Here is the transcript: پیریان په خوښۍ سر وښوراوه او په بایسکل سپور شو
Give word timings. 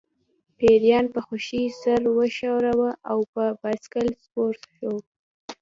پیریان 0.57 1.05
په 1.13 1.19
خوښۍ 1.25 1.63
سر 1.81 2.01
وښوراوه 2.17 2.91
او 3.11 3.19
په 3.33 3.43
بایسکل 3.61 4.07
سپور 4.21 4.53
شو 4.75 4.93